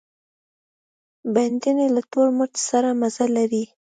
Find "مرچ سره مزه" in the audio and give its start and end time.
2.37-3.25